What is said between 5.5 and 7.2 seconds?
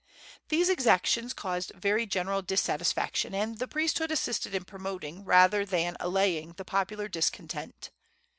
than allaying the popular